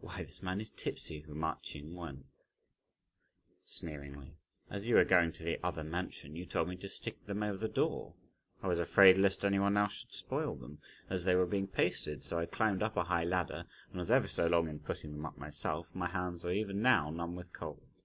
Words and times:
"Why 0.00 0.22
this 0.22 0.42
man 0.42 0.60
is 0.60 0.68
tipsy," 0.68 1.24
remarked 1.26 1.62
Ch'ing 1.64 1.94
Wen 1.94 2.24
sneeringly. 3.64 4.36
"As 4.68 4.86
you 4.86 4.96
were 4.96 5.04
going 5.06 5.32
to 5.32 5.42
the 5.42 5.58
other 5.64 5.82
mansion, 5.82 6.36
you 6.36 6.44
told 6.44 6.68
me 6.68 6.76
to 6.76 6.90
stick 6.90 7.24
them 7.24 7.42
over 7.42 7.56
the 7.56 7.66
door. 7.66 8.12
I 8.62 8.68
was 8.68 8.78
afraid 8.78 9.16
lest 9.16 9.46
any 9.46 9.58
one 9.58 9.78
else 9.78 9.94
should 9.94 10.12
spoil 10.12 10.56
them, 10.56 10.82
as 11.08 11.24
they 11.24 11.34
were 11.34 11.46
being 11.46 11.68
pasted, 11.68 12.22
so 12.22 12.38
I 12.38 12.44
climbed 12.44 12.82
up 12.82 12.98
a 12.98 13.04
high 13.04 13.24
ladder 13.24 13.64
and 13.88 13.96
was 13.98 14.10
ever 14.10 14.28
so 14.28 14.46
long 14.46 14.68
in 14.68 14.78
putting 14.78 15.12
them 15.12 15.24
up 15.24 15.38
myself; 15.38 15.94
my 15.94 16.08
hands 16.08 16.44
are 16.44 16.52
even 16.52 16.82
now 16.82 17.08
numb 17.08 17.34
with 17.34 17.54
cold." 17.54 18.04